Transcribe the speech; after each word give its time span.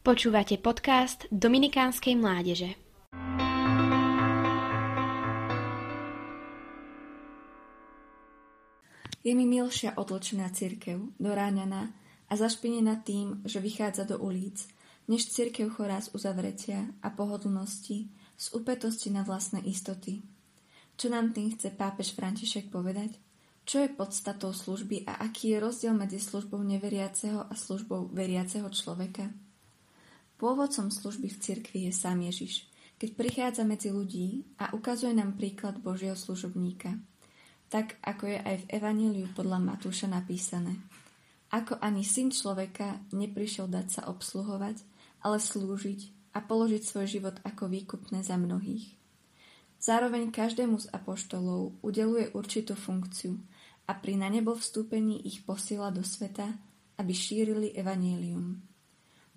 Počúvate 0.00 0.56
podcast 0.56 1.28
Dominikánskej 1.28 2.16
mládeže. 2.16 2.72
Je 9.20 9.32
mi 9.36 9.44
milšia 9.44 9.92
otlčená 10.00 10.48
cirkev, 10.56 11.04
doráňaná 11.20 11.92
a 12.24 12.32
zašpinená 12.32 13.04
tým, 13.04 13.44
že 13.44 13.60
vychádza 13.60 14.08
do 14.08 14.16
ulic, 14.24 14.64
než 15.04 15.28
cirkev 15.28 15.68
chorá 15.76 16.00
z 16.00 16.16
uzavretia 16.16 16.96
a 17.04 17.12
pohodlnosti, 17.12 18.08
z 18.40 18.46
upetosti 18.56 19.12
na 19.12 19.20
vlastné 19.20 19.60
istoty. 19.68 20.24
Čo 20.96 21.12
nám 21.12 21.36
tým 21.36 21.52
chce 21.52 21.76
pápež 21.76 22.16
František 22.16 22.72
povedať? 22.72 23.20
Čo 23.68 23.84
je 23.84 23.92
podstatou 23.92 24.56
služby 24.56 25.04
a 25.04 25.20
aký 25.28 25.52
je 25.52 25.60
rozdiel 25.60 25.92
medzi 25.92 26.16
službou 26.16 26.64
neveriaceho 26.64 27.44
a 27.44 27.52
službou 27.52 28.08
veriaceho 28.16 28.72
človeka? 28.72 29.49
Pôvodcom 30.40 30.88
služby 30.88 31.28
v 31.28 31.36
cirkvi 31.36 31.78
je 31.84 31.92
sám 31.92 32.24
Ježiš, 32.24 32.64
keď 32.96 33.12
prichádza 33.12 33.60
medzi 33.68 33.92
ľudí 33.92 34.48
a 34.56 34.72
ukazuje 34.72 35.12
nám 35.12 35.36
príklad 35.36 35.76
Božieho 35.84 36.16
služobníka, 36.16 36.96
tak 37.68 38.00
ako 38.00 38.24
je 38.24 38.38
aj 38.40 38.56
v 38.64 38.68
Evaníliu 38.72 39.28
podľa 39.36 39.60
Matúša 39.60 40.08
napísané. 40.08 40.80
Ako 41.52 41.76
ani 41.84 42.08
syn 42.08 42.32
človeka 42.32 43.04
neprišiel 43.12 43.68
dať 43.68 44.00
sa 44.00 44.02
obsluhovať, 44.08 44.80
ale 45.20 45.36
slúžiť 45.36 46.32
a 46.32 46.40
položiť 46.40 46.82
svoj 46.88 47.06
život 47.20 47.36
ako 47.44 47.68
výkupné 47.68 48.24
za 48.24 48.40
mnohých. 48.40 48.96
Zároveň 49.76 50.32
každému 50.32 50.80
z 50.80 50.88
apoštolov 50.88 51.84
udeluje 51.84 52.32
určitú 52.32 52.80
funkciu 52.80 53.36
a 53.84 53.92
pri 53.92 54.16
na 54.16 54.32
nebo 54.32 54.56
vstúpení 54.56 55.20
ich 55.20 55.44
posiela 55.44 55.92
do 55.92 56.00
sveta, 56.00 56.48
aby 56.96 57.12
šírili 57.12 57.76
evanílium. 57.76 58.69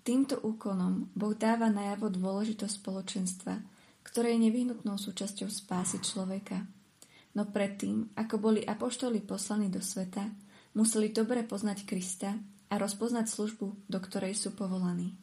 Týmto 0.04 0.36
úkonom 0.36 1.08
Boh 1.16 1.32
dáva 1.32 1.72
najavo 1.72 2.12
dôležitosť 2.12 2.74
spoločenstva, 2.76 3.56
ktoré 4.04 4.36
je 4.36 4.44
nevyhnutnou 4.52 5.00
súčasťou 5.00 5.48
spásy 5.48 6.04
človeka. 6.04 6.60
No 7.32 7.48
predtým, 7.48 8.12
ako 8.12 8.36
boli 8.36 8.60
apoštoli 8.60 9.24
poslaní 9.24 9.72
do 9.72 9.80
sveta, 9.80 10.28
museli 10.76 11.08
dobre 11.08 11.40
poznať 11.40 11.88
Krista 11.88 12.36
a 12.68 12.74
rozpoznať 12.76 13.32
službu, 13.32 13.88
do 13.88 13.98
ktorej 14.04 14.36
sú 14.36 14.52
povolaní. 14.52 15.16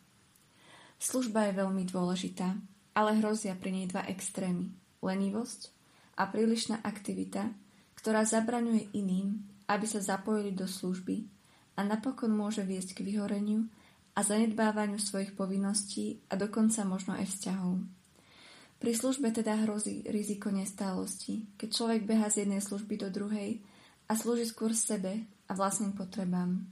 Služba 0.98 1.46
je 1.46 1.62
veľmi 1.62 1.86
dôležitá, 1.86 2.58
ale 2.98 3.22
hrozia 3.22 3.54
pri 3.54 3.70
nej 3.78 3.86
dva 3.86 4.02
extrémy. 4.10 4.74
Lenivosť 5.06 5.70
a 6.18 6.26
prílišná 6.26 6.82
aktivita, 6.82 7.54
ktorá 8.02 8.26
zabraňuje 8.26 8.98
iným, 8.98 9.46
aby 9.70 9.86
sa 9.86 10.02
zapojili 10.02 10.58
do 10.58 10.66
služby 10.66 11.22
a 11.78 11.86
napokon 11.86 12.34
môže 12.34 12.66
viesť 12.66 12.98
k 12.98 13.06
vyhoreniu 13.06 13.70
a 14.12 14.20
zanedbávaniu 14.22 15.00
svojich 15.00 15.34
povinností 15.36 16.20
a 16.28 16.36
dokonca 16.36 16.84
možno 16.84 17.16
aj 17.16 17.32
vzťahov. 17.32 17.84
Pri 18.82 18.92
službe 18.98 19.30
teda 19.30 19.62
hrozí 19.62 20.02
riziko 20.10 20.50
nestálosti, 20.50 21.46
keď 21.56 21.70
človek 21.70 22.02
beha 22.10 22.28
z 22.34 22.44
jednej 22.44 22.66
služby 22.66 22.98
do 22.98 23.14
druhej 23.14 23.62
a 24.10 24.18
slúži 24.18 24.50
skôr 24.50 24.74
sebe 24.74 25.22
a 25.46 25.52
vlastným 25.54 25.94
potrebám. 25.94 26.66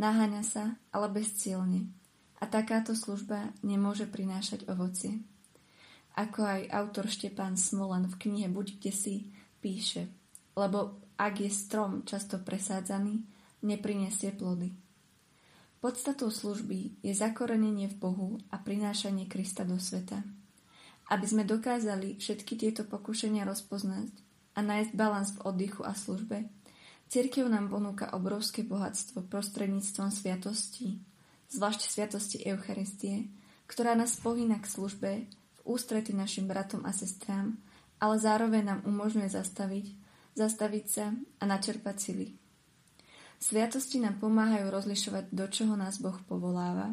Naháňa 0.00 0.40
sa, 0.40 0.64
ale 0.88 1.12
bezcielne. 1.12 1.92
A 2.40 2.48
takáto 2.48 2.96
služba 2.96 3.52
nemôže 3.60 4.08
prinášať 4.08 4.64
ovocie. 4.72 5.20
Ako 6.16 6.40
aj 6.40 6.72
autor 6.72 7.06
Štepán 7.12 7.60
Smolan 7.60 8.08
v 8.08 8.16
knihe 8.16 8.48
Buď 8.48 8.80
kde 8.80 8.92
si 8.96 9.14
píše, 9.60 10.08
lebo 10.56 10.96
ak 11.20 11.44
je 11.44 11.52
strom 11.52 12.08
často 12.08 12.40
presádzaný, 12.40 13.20
neprinesie 13.68 14.32
plody. 14.32 14.72
Podstatou 15.80 16.28
služby 16.28 17.00
je 17.00 17.12
zakorenenie 17.16 17.88
v 17.88 17.96
Bohu 17.96 18.30
a 18.52 18.60
prinášanie 18.60 19.24
Krista 19.24 19.64
do 19.64 19.80
sveta. 19.80 20.20
Aby 21.08 21.24
sme 21.24 21.48
dokázali 21.48 22.20
všetky 22.20 22.60
tieto 22.60 22.84
pokušenia 22.84 23.48
rozpoznať 23.48 24.12
a 24.54 24.60
nájsť 24.60 24.92
balans 24.92 25.32
v 25.32 25.42
oddychu 25.48 25.80
a 25.88 25.96
službe, 25.96 26.52
Cirkev 27.10 27.50
nám 27.50 27.72
ponúka 27.74 28.12
obrovské 28.14 28.62
bohatstvo 28.62 29.26
prostredníctvom 29.26 30.14
sviatostí, 30.14 31.02
zvlášť 31.50 31.80
sviatosti 31.88 32.38
Eucharistie, 32.46 33.26
ktorá 33.66 33.98
nás 33.98 34.14
pohýna 34.20 34.62
k 34.62 34.70
službe 34.70 35.10
v 35.26 35.60
ústrety 35.64 36.14
našim 36.14 36.46
bratom 36.46 36.86
a 36.86 36.94
sestrám, 36.94 37.58
ale 37.98 38.14
zároveň 38.20 38.62
nám 38.62 38.80
umožňuje 38.86 39.26
zastaviť, 39.26 39.86
zastaviť 40.38 40.84
sa 40.86 41.10
a 41.40 41.44
načerpať 41.48 41.96
sily. 41.98 42.49
Sviatosti 43.40 43.96
nám 43.96 44.20
pomáhajú 44.20 44.68
rozlišovať, 44.68 45.32
do 45.32 45.48
čoho 45.48 45.72
nás 45.72 45.96
Boh 45.96 46.20
povoláva, 46.28 46.92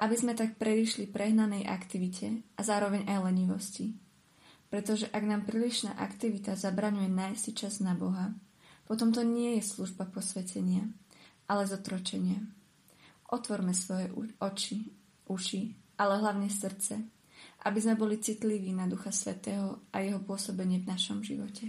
aby 0.00 0.14
sme 0.16 0.32
tak 0.32 0.56
predišli 0.56 1.04
prehnanej 1.12 1.68
aktivite 1.68 2.40
a 2.56 2.64
zároveň 2.64 3.04
aj 3.04 3.18
lenivosti. 3.28 3.92
Pretože 4.72 5.12
ak 5.12 5.20
nám 5.20 5.44
prílišná 5.44 6.00
aktivita 6.00 6.56
zabraňuje 6.56 7.12
nájsť 7.12 7.40
si 7.44 7.52
čas 7.52 7.84
na 7.84 7.92
Boha, 7.92 8.32
potom 8.88 9.12
to 9.12 9.20
nie 9.20 9.60
je 9.60 9.68
služba 9.68 10.08
posvetenia, 10.08 10.88
ale 11.44 11.68
zotročenie. 11.68 12.40
Otvorme 13.28 13.76
svoje 13.76 14.08
oči, 14.40 14.88
uši, 15.28 15.76
ale 16.00 16.24
hlavne 16.24 16.48
srdce, 16.48 17.04
aby 17.68 17.78
sme 17.84 18.00
boli 18.00 18.16
citliví 18.16 18.72
na 18.72 18.88
Ducha 18.88 19.12
Svetého 19.12 19.84
a 19.92 20.00
jeho 20.00 20.24
pôsobenie 20.24 20.80
v 20.80 20.88
našom 20.88 21.20
živote. 21.20 21.68